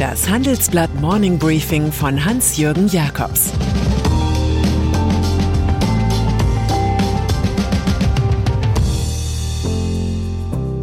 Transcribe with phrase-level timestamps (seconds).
[0.00, 3.52] Das Handelsblatt Morning Briefing von Hans-Jürgen Jakobs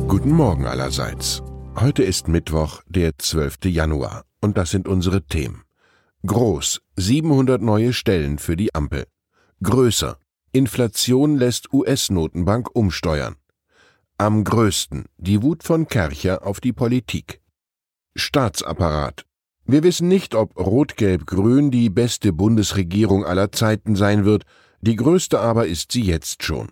[0.08, 1.42] Guten Morgen allerseits.
[1.80, 3.66] Heute ist Mittwoch, der 12.
[3.66, 5.64] Januar, und das sind unsere Themen.
[6.24, 9.08] Groß, 700 neue Stellen für die Ampel.
[9.64, 10.20] Größer,
[10.52, 13.38] Inflation lässt US-Notenbank umsteuern.
[14.20, 17.42] Am größten die Wut von Kercher auf die Politik.
[18.18, 19.26] Staatsapparat.
[19.66, 24.44] Wir wissen nicht, ob Rot-Gelb-Grün die beste Bundesregierung aller Zeiten sein wird,
[24.82, 26.70] die größte aber ist sie jetzt schon.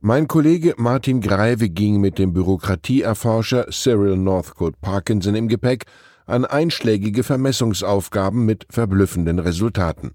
[0.00, 5.84] Mein Kollege Martin Greive ging mit dem Bürokratieerforscher Cyril Northcote Parkinson im Gepäck
[6.26, 10.12] an einschlägige Vermessungsaufgaben mit verblüffenden Resultaten.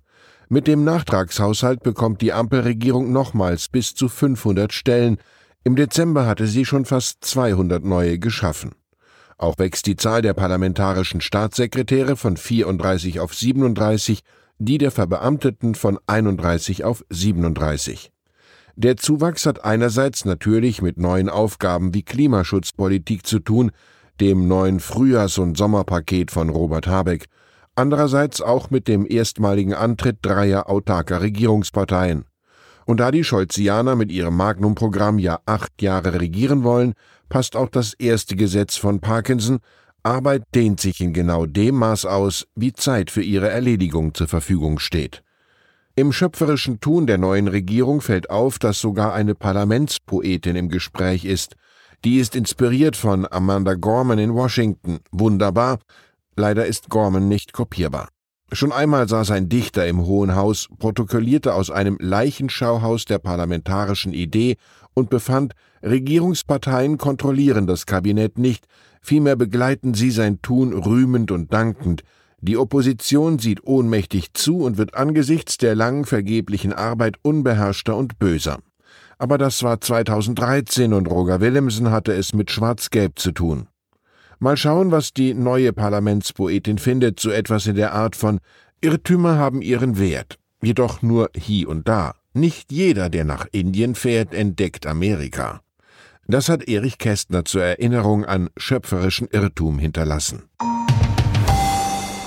[0.50, 5.18] Mit dem Nachtragshaushalt bekommt die Ampelregierung nochmals bis zu 500 Stellen.
[5.64, 8.74] Im Dezember hatte sie schon fast 200 neue geschaffen.
[9.38, 14.22] Auch wächst die Zahl der parlamentarischen Staatssekretäre von 34 auf 37,
[14.60, 18.12] die der Verbeamteten von 31 auf 37.
[18.78, 23.72] Der Zuwachs hat einerseits natürlich mit neuen Aufgaben wie Klimaschutzpolitik zu tun,
[24.20, 27.26] dem neuen Frühjahrs- und Sommerpaket von Robert Habeck,
[27.76, 32.26] andererseits auch mit dem erstmaligen Antritt dreier autarker Regierungsparteien.
[32.86, 36.94] Und da die Scholzianer mit ihrem Magnum-Programm ja acht Jahre regieren wollen,
[37.30, 39.60] passt auch das erste Gesetz von Parkinson,
[40.04, 44.80] Arbeit dehnt sich in genau dem Maß aus, wie Zeit für ihre Erledigung zur Verfügung
[44.80, 45.24] steht.
[45.96, 51.56] Im schöpferischen Tun der neuen Regierung fällt auf, dass sogar eine Parlamentspoetin im Gespräch ist.
[52.04, 55.00] Die ist inspiriert von Amanda Gorman in Washington.
[55.12, 55.80] Wunderbar,
[56.38, 58.10] Leider ist Gorman nicht kopierbar.
[58.52, 64.58] Schon einmal saß ein Dichter im Hohen Haus, protokollierte aus einem Leichenschauhaus der parlamentarischen Idee
[64.94, 68.66] und befand, Regierungsparteien kontrollieren das Kabinett nicht,
[69.02, 72.04] vielmehr begleiten sie sein Tun rühmend und dankend.
[72.40, 78.60] Die Opposition sieht ohnmächtig zu und wird angesichts der langen vergeblichen Arbeit unbeherrschter und böser.
[79.18, 83.68] Aber das war 2013 und Roger Willemsen hatte es mit Schwarz-Gelb zu tun.
[84.40, 88.40] Mal schauen, was die neue Parlamentspoetin findet, so etwas in der Art von
[88.82, 92.14] Irrtümer haben ihren Wert, jedoch nur hie und da.
[92.34, 95.62] Nicht jeder, der nach Indien fährt, entdeckt Amerika.
[96.28, 100.44] Das hat Erich Kästner zur Erinnerung an schöpferischen Irrtum hinterlassen.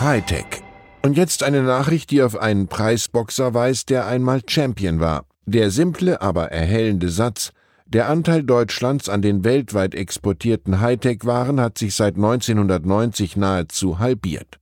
[0.00, 0.62] Hightech.
[1.02, 5.26] Und jetzt eine Nachricht, die auf einen Preisboxer weist, der einmal Champion war.
[5.46, 7.50] Der simple, aber erhellende Satz
[7.88, 14.60] der Anteil Deutschlands an den weltweit exportierten Hightech-Waren hat sich seit 1990 nahezu halbiert.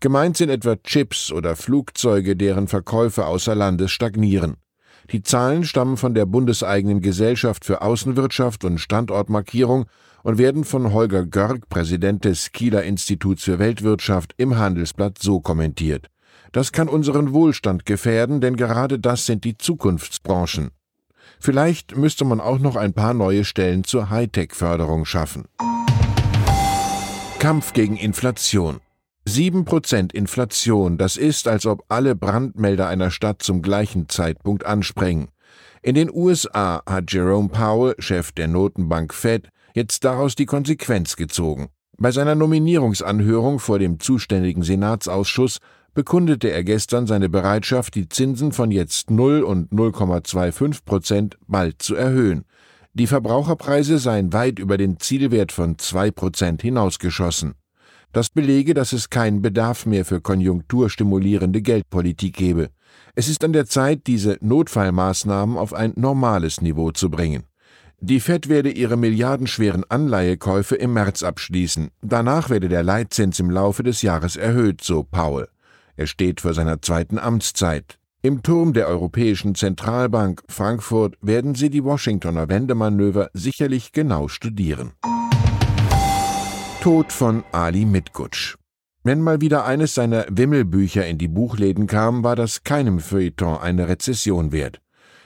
[0.00, 4.56] Gemeint sind etwa Chips oder Flugzeuge, deren Verkäufe außer Landes stagnieren.
[5.12, 9.86] Die Zahlen stammen von der bundeseigenen Gesellschaft für Außenwirtschaft und Standortmarkierung
[10.24, 16.08] und werden von Holger Görg, Präsident des Kieler Instituts für Weltwirtschaft, im Handelsblatt so kommentiert.
[16.50, 20.70] Das kann unseren Wohlstand gefährden, denn gerade das sind die Zukunftsbranchen.
[21.40, 25.44] Vielleicht müsste man auch noch ein paar neue Stellen zur Hightech-Förderung schaffen.
[27.38, 28.80] Kampf gegen Inflation.
[29.28, 35.28] 7% Inflation, das ist, als ob alle Brandmelder einer Stadt zum gleichen Zeitpunkt ansprengen.
[35.82, 41.68] In den USA hat Jerome Powell, Chef der Notenbank Fed, jetzt daraus die Konsequenz gezogen.
[41.98, 45.58] Bei seiner Nominierungsanhörung vor dem zuständigen Senatsausschuss
[45.94, 51.94] bekundete er gestern seine Bereitschaft, die Zinsen von jetzt 0 und 0,25 Prozent bald zu
[51.94, 52.44] erhöhen.
[52.92, 57.54] Die Verbraucherpreise seien weit über den Zielwert von 2 Prozent hinausgeschossen.
[58.12, 62.70] Das belege, dass es keinen Bedarf mehr für konjunkturstimulierende Geldpolitik gebe.
[63.16, 67.44] Es ist an der Zeit, diese Notfallmaßnahmen auf ein normales Niveau zu bringen.
[68.00, 71.88] Die Fed werde ihre milliardenschweren Anleihekäufe im März abschließen.
[72.02, 75.48] Danach werde der Leitzins im Laufe des Jahres erhöht, so Powell.
[75.96, 77.98] Er steht vor seiner zweiten Amtszeit.
[78.22, 84.92] Im Turm der Europäischen Zentralbank Frankfurt werden Sie die Washingtoner Wendemanöver sicherlich genau studieren.
[86.80, 88.56] Tod von Ali Mitgutsch.
[89.04, 93.86] Wenn mal wieder eines seiner Wimmelbücher in die Buchläden kam, war das keinem Feuilleton eine
[93.86, 94.80] Rezession wert.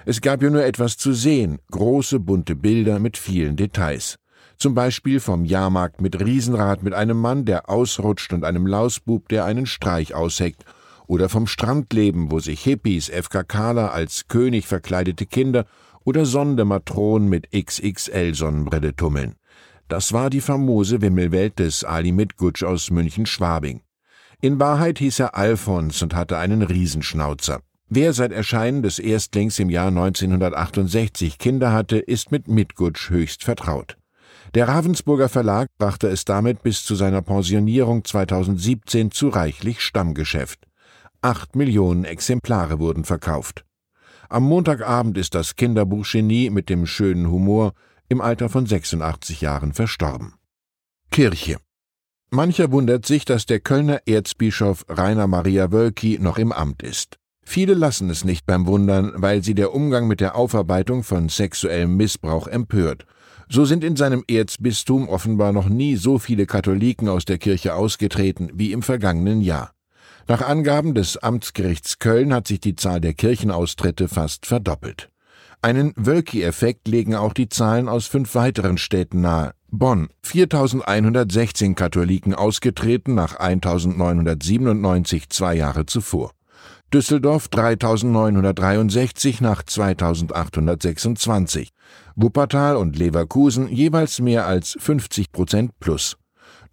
[0.05, 4.17] Es gab ja nur etwas zu sehen, große bunte Bilder mit vielen Details.
[4.59, 9.45] Zum Beispiel vom Jahrmarkt mit Riesenrad mit einem Mann, der ausrutscht und einem Lausbub, der
[9.45, 10.65] einen Streich ausheckt.
[11.07, 15.65] Oder vom Strandleben, wo sich Hippies, FKKler als König verkleidete Kinder
[16.05, 19.37] oder Sondematronen mit XXL-Sonnenbrille tummeln.
[19.87, 23.83] Das war die famose Wimmelwelt des Ali Mitgutsch aus München-Schwabing.
[24.41, 27.61] In Wahrheit hieß er Alfons und hatte einen Riesenschnauzer.
[27.89, 33.97] Wer seit Erscheinen des Erstlings im Jahr 1968 Kinder hatte, ist mit Mitgutsch höchst vertraut.
[34.55, 40.67] Der Ravensburger Verlag brachte es damit bis zu seiner Pensionierung 2017 zu reichlich Stammgeschäft.
[41.21, 43.65] Acht Millionen Exemplare wurden verkauft.
[44.31, 47.73] Am Montagabend ist das Kinderbuchgenie mit dem schönen Humor
[48.09, 50.35] im Alter von 86 Jahren verstorben.
[51.11, 51.57] Kirche.
[52.31, 57.19] Mancher wundert sich, dass der Kölner Erzbischof Rainer Maria Wölki noch im Amt ist.
[57.43, 61.97] Viele lassen es nicht beim Wundern, weil sie der Umgang mit der Aufarbeitung von sexuellem
[61.97, 63.07] Missbrauch empört.
[63.51, 68.51] So sind in seinem Erzbistum offenbar noch nie so viele Katholiken aus der Kirche ausgetreten
[68.55, 69.73] wie im vergangenen Jahr.
[70.27, 75.09] Nach Angaben des Amtsgerichts Köln hat sich die Zahl der Kirchenaustritte fast verdoppelt.
[75.63, 79.53] Einen Wölki-Effekt legen auch die Zahlen aus fünf weiteren Städten nahe.
[79.71, 86.33] Bonn 4116 Katholiken ausgetreten nach 1997 zwei Jahre zuvor.
[86.93, 91.69] Düsseldorf 3963 nach 2826.
[92.17, 96.17] Wuppertal und Leverkusen jeweils mehr als 50 Prozent plus.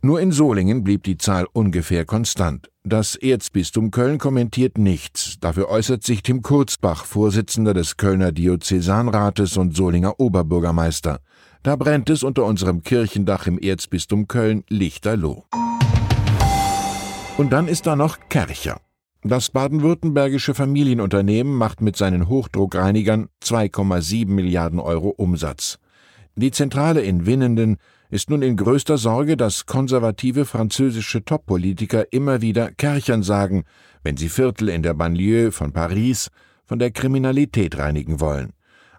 [0.02, 2.70] Nur in Solingen blieb die Zahl ungefähr konstant.
[2.84, 5.38] Das Erzbistum Köln kommentiert nichts.
[5.42, 11.20] Dafür äußert sich Tim Kurzbach, Vorsitzender des Kölner Diözesanrates und Solinger Oberbürgermeister.
[11.64, 15.44] Da brennt es unter unserem Kirchendach im Erzbistum Köln lichterloh.
[17.38, 18.80] Und dann ist da noch Kercher.
[19.28, 25.80] Das baden-württembergische Familienunternehmen macht mit seinen Hochdruckreinigern 2,7 Milliarden Euro Umsatz.
[26.36, 27.78] Die Zentrale in Winnenden
[28.12, 33.64] ist nun in größter Sorge, dass konservative französische Top-Politiker immer wieder Kerchern sagen,
[34.04, 36.30] wenn sie Viertel in der Banlieue von Paris
[36.64, 38.54] von der Kriminalität reinigen wollen.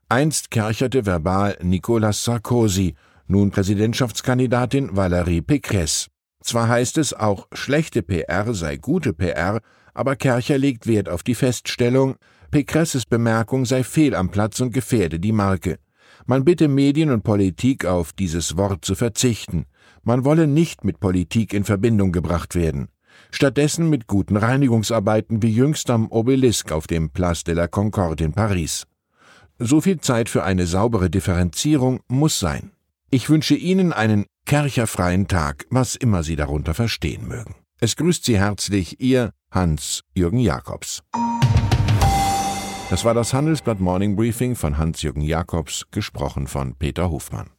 [0.08, 2.96] Einst kercherte verbal Nicolas Sarkozy,
[3.28, 6.08] nun Präsidentschaftskandidatin Valérie Pécresse.
[6.42, 9.60] Zwar heißt es auch, schlechte PR sei gute PR,
[9.96, 12.16] aber Kercher legt Wert auf die Feststellung,
[12.52, 15.78] Pécresses Bemerkung sei fehl am Platz und gefährde die Marke.
[16.26, 19.64] Man bitte Medien und Politik auf dieses Wort zu verzichten.
[20.02, 22.88] Man wolle nicht mit Politik in Verbindung gebracht werden.
[23.30, 28.32] Stattdessen mit guten Reinigungsarbeiten wie jüngst am Obelisk auf dem Place de la Concorde in
[28.32, 28.86] Paris.
[29.58, 32.72] So viel Zeit für eine saubere Differenzierung muss sein.
[33.10, 37.54] Ich wünsche Ihnen einen kercherfreien Tag, was immer Sie darunter verstehen mögen.
[37.78, 41.02] Es grüßt Sie herzlich Ihr Hans-Jürgen Jakobs.
[42.88, 47.55] Das war das Handelsblatt Morning Briefing von Hans-Jürgen Jakobs, gesprochen von Peter Hofmann.